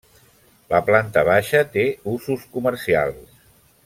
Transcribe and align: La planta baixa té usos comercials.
La 0.73 0.79
planta 0.87 1.23
baixa 1.27 1.61
té 1.77 1.85
usos 2.13 2.47
comercials. 2.57 3.37